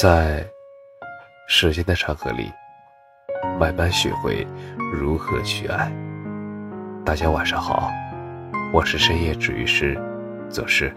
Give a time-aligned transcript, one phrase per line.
[0.00, 0.46] 在
[1.48, 2.52] 时间的长河里，
[3.58, 4.46] 慢慢学会
[4.92, 5.90] 如何去爱。
[7.04, 7.90] 大家晚上好，
[8.72, 10.00] 我是深夜治愈师，
[10.48, 10.92] 则是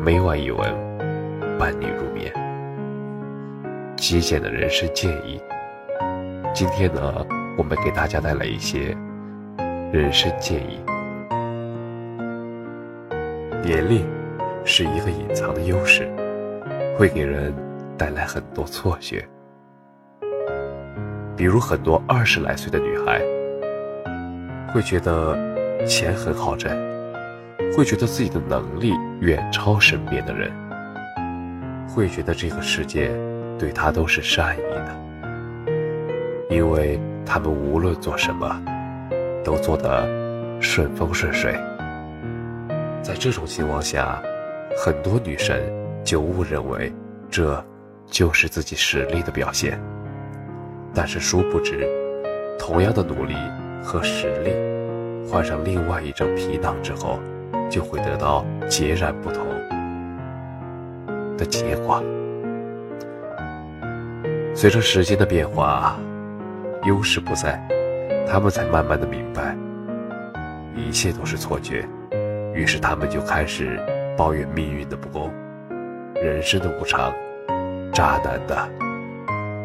[0.00, 0.58] 每晚一文
[1.58, 2.32] 伴你入眠。
[3.98, 5.38] 极简的人生建议，
[6.54, 7.26] 今天呢，
[7.58, 8.96] 我们给大家带来一些
[9.92, 10.82] 人生建议。
[13.62, 14.08] 年龄
[14.64, 16.10] 是一个隐藏的优势，
[16.96, 17.52] 会给人
[17.96, 19.26] 带来很多错觉。
[21.36, 23.20] 比如，很多二十来岁的女孩
[24.72, 25.36] 会觉得
[25.84, 26.70] 钱很好挣，
[27.76, 30.52] 会觉得自己的能力远超身边的人，
[31.88, 33.10] 会觉得这个世界
[33.58, 34.96] 对她都是善意的，
[36.50, 38.62] 因为他们无论做什么，
[39.44, 40.06] 都做得
[40.60, 41.52] 顺风顺水。
[43.02, 44.22] 在这种情况下，
[44.76, 45.60] 很多女生
[46.04, 46.92] 就误认为
[47.28, 47.62] 这
[48.14, 49.76] 就是自己实力的表现。
[50.94, 51.84] 但是殊不知，
[52.56, 53.34] 同样的努力
[53.82, 54.52] 和实力，
[55.28, 57.18] 换上另外一张皮囊之后，
[57.68, 59.44] 就会得到截然不同
[61.36, 62.00] 的结果。
[64.54, 65.98] 随着时间的变化，
[66.84, 67.60] 优势不在，
[68.28, 69.56] 他们才慢慢的明白，
[70.76, 71.84] 一切都是错觉。
[72.54, 73.76] 于是他们就开始
[74.16, 75.32] 抱怨命运的不公，
[76.14, 77.12] 人生的无常，
[77.94, 78.68] 渣男的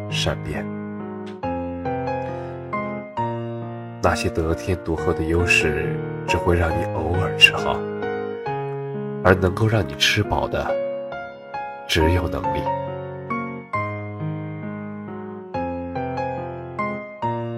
[0.08, 0.64] 善变。
[4.00, 5.94] 那些得天独厚的优势，
[6.28, 7.76] 只会让你偶尔吃好，
[9.24, 10.64] 而能够让你吃饱的，
[11.88, 12.62] 只有能力。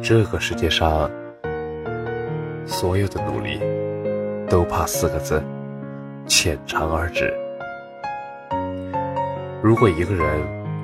[0.03, 1.09] 这个世界上，
[2.67, 3.61] 所有的努力，
[4.49, 5.43] 都怕四个字：
[6.27, 7.33] 浅尝而止。
[9.63, 10.27] 如果一个人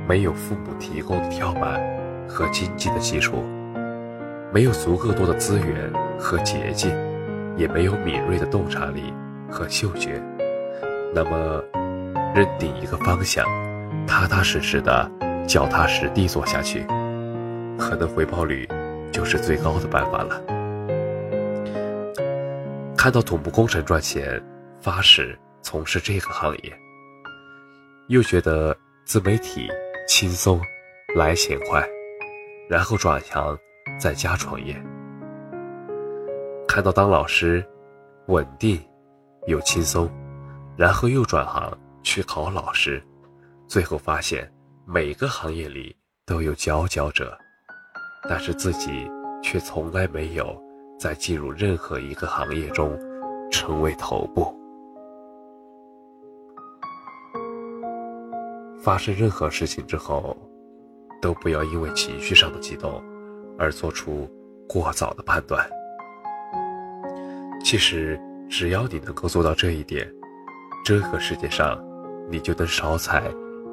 [0.08, 1.78] 没有父母提供的跳板
[2.26, 3.44] 和经济的基础，
[4.50, 6.90] 没有足够多的资源和捷径，
[7.58, 9.12] 也没有敏锐的洞察力
[9.50, 10.18] 和嗅觉，
[11.14, 11.62] 那么，
[12.34, 13.44] 认定一个方向，
[14.06, 15.10] 踏踏实实的
[15.46, 16.86] 脚踏实地做下去，
[17.78, 18.66] 可能回报率
[19.12, 20.42] 就是最高的办法了。
[22.96, 24.42] 看到土木工程赚钱，
[24.80, 26.72] 发誓从事这个行业；
[28.08, 28.74] 又觉得
[29.04, 29.68] 自媒体
[30.08, 30.58] 轻松，
[31.14, 31.86] 来钱快，
[32.66, 33.56] 然后转行。
[34.00, 34.74] 在家创业，
[36.68, 37.66] 看到当老师
[38.28, 38.80] 稳定
[39.46, 40.08] 又轻松，
[40.76, 43.02] 然后又转行去考老师，
[43.66, 44.48] 最后发现
[44.86, 47.36] 每个行业里都有佼佼者，
[48.28, 49.10] 但是自己
[49.42, 50.56] 却从来没有
[50.98, 52.96] 在进入任何一个行业中
[53.50, 54.57] 成为头部。
[58.80, 60.36] 发生任何事情之后，
[61.20, 63.02] 都不要因为情绪上的激动。
[63.60, 64.30] 而做出
[64.68, 65.68] 过早的判断。
[67.64, 68.16] 其实，
[68.48, 70.08] 只要你能够做到这一点，
[70.84, 71.76] 这个世界上，
[72.30, 73.24] 你就能少踩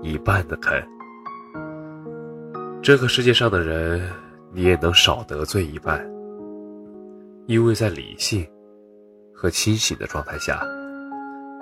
[0.02, 0.74] 一半的坑。
[2.82, 4.10] 这个世界上的人，
[4.52, 6.04] 你也能少得罪一半。
[7.46, 8.44] 因为在理性
[9.36, 10.66] 和清醒的状态下，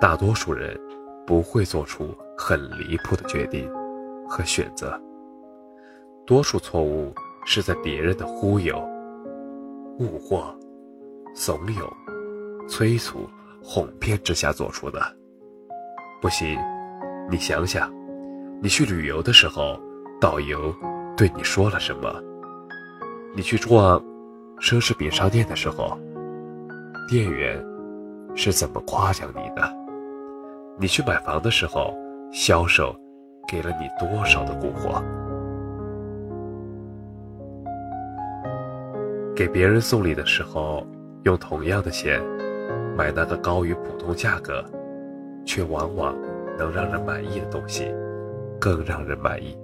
[0.00, 0.80] 大多数人
[1.26, 3.70] 不会做出很离谱的决定
[4.28, 5.00] 和选择。
[6.26, 7.12] 多数错误。
[7.46, 8.74] 是在别人的忽悠、
[9.98, 10.46] 蛊惑、
[11.34, 11.86] 怂恿、
[12.66, 13.28] 催促、
[13.62, 14.98] 哄骗之下做出的。
[16.22, 16.58] 不信，
[17.30, 17.92] 你想想，
[18.62, 19.78] 你去旅游的时候，
[20.18, 20.74] 导游
[21.18, 22.10] 对你说了什么？
[23.36, 24.02] 你去逛
[24.58, 25.98] 奢侈品商店的时候，
[27.10, 27.62] 店员
[28.34, 29.70] 是怎么夸奖你的？
[30.78, 31.94] 你去买房的时候，
[32.34, 32.92] 销售
[33.46, 35.00] 给了你多少的蛊惑？
[39.36, 40.84] 给别人送礼的时候，
[41.22, 42.20] 用同样的钱
[42.96, 44.64] 买那个高于普通价格，
[45.46, 46.12] 却往往
[46.58, 47.94] 能让人满意的东西，
[48.60, 49.56] 更让人满意。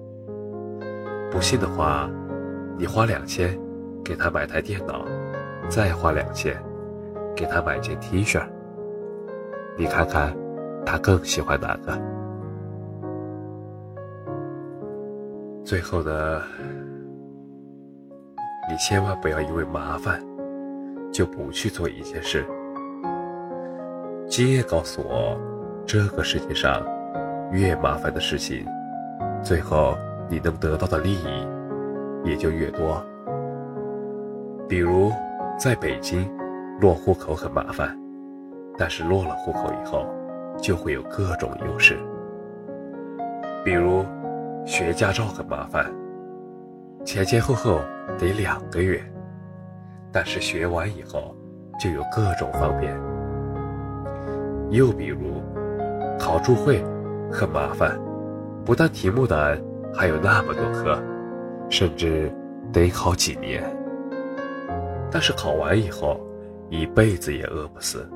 [1.29, 2.09] 不信的话，
[2.79, 3.59] 你花两千
[4.05, 5.05] 给他买台电脑，
[5.69, 6.57] 再花两千
[7.35, 8.41] 给他买件 T 恤，
[9.77, 10.33] 你看看
[10.87, 12.20] 他更喜欢哪个？
[15.71, 16.43] 最后呢？
[18.69, 20.21] 你千万不要因为麻烦
[21.13, 22.45] 就不去做一件事。
[24.27, 25.39] 经验告诉我，
[25.87, 26.85] 这个世界上
[27.53, 28.67] 越麻烦的事情，
[29.45, 29.97] 最后
[30.29, 31.47] 你能得到的利益
[32.25, 33.01] 也就越多。
[34.69, 35.13] 比如，
[35.57, 36.29] 在北京
[36.81, 37.97] 落户口很麻烦，
[38.77, 40.05] 但是落了户口以后
[40.61, 41.97] 就会有各种优势。
[43.65, 44.05] 比如，
[44.67, 45.91] 学驾照很麻烦，
[47.05, 47.81] 前前后后
[48.19, 49.03] 得两个月，
[50.13, 51.35] 但是学完以后
[51.79, 52.97] 就有各种方便。
[54.71, 55.43] 又比如，
[56.19, 56.85] 考注会
[57.33, 57.99] 很麻烦，
[58.65, 59.61] 不但题目难，
[59.93, 61.03] 还有那么多科，
[61.69, 62.33] 甚至
[62.73, 63.65] 得考几年。
[65.11, 66.21] 但是考完以后，
[66.69, 68.09] 一辈子也饿不死。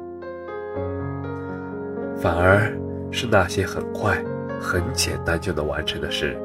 [2.17, 2.73] 反而
[3.11, 4.17] 是那些很快。
[4.61, 6.37] 很简单就能完成的事，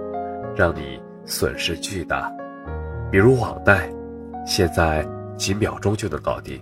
[0.55, 2.31] 让你损失巨大。
[3.11, 3.89] 比如网贷，
[4.45, 5.07] 现在
[5.37, 6.61] 几秒钟就能搞定，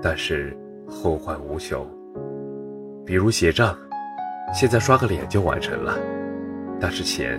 [0.00, 0.56] 但是
[0.88, 1.86] 后患无穷。
[3.04, 3.76] 比如结账，
[4.54, 5.98] 现在刷个脸就完成了，
[6.80, 7.38] 但是钱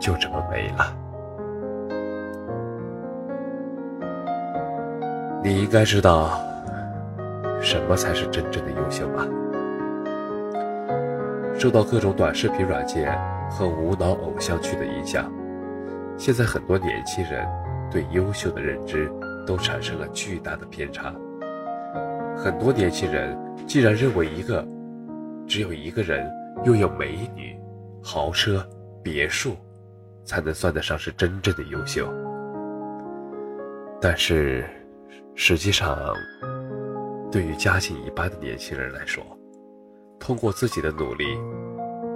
[0.00, 0.96] 就这么没了。
[5.44, 6.40] 你应该知道，
[7.60, 9.26] 什么才是真正的优秀吧？
[11.62, 13.16] 受到各种短视频软件
[13.48, 15.32] 和无脑偶像剧的影响，
[16.18, 17.48] 现在很多年轻人
[17.88, 19.08] 对优秀的认知
[19.46, 21.14] 都产生了巨大的偏差。
[22.36, 24.66] 很多年轻人竟然认为一个
[25.46, 26.28] 只有一个人
[26.64, 27.56] 拥有美女、
[28.02, 28.68] 豪车、
[29.00, 29.54] 别墅，
[30.24, 32.12] 才能算得上是真正的优秀。
[34.00, 34.64] 但是，
[35.36, 35.96] 实际上，
[37.30, 39.24] 对于家境一般的年轻人来说，
[40.22, 41.36] 通过自己的努力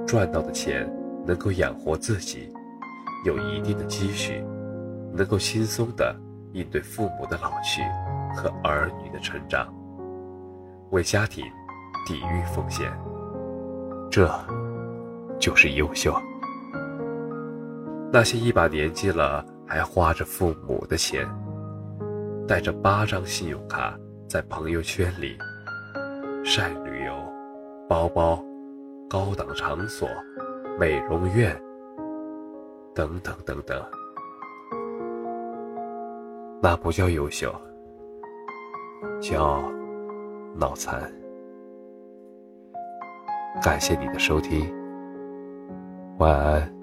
[0.06, 0.88] 赚到的钱，
[1.26, 2.48] 能够养活自己，
[3.24, 4.44] 有一定的积蓄，
[5.12, 6.14] 能够轻松的
[6.52, 7.82] 应对父母的老去
[8.32, 9.74] 和儿女的成长，
[10.90, 11.44] 为家庭
[12.06, 12.96] 抵御风险，
[14.08, 14.30] 这
[15.40, 16.16] 就是优秀。
[18.12, 21.28] 那些一把年纪了还花着父母的钱，
[22.46, 23.98] 带着八张信用卡
[24.28, 25.36] 在朋友圈里
[26.44, 27.35] 晒旅游。
[27.88, 28.42] 包包、
[29.08, 30.08] 高档场所、
[30.78, 31.56] 美容院，
[32.92, 33.80] 等等等等，
[36.60, 37.54] 那不叫优秀，
[39.20, 39.62] 叫
[40.56, 41.00] 脑残。
[43.62, 44.66] 感谢你的收听，
[46.18, 46.75] 晚安。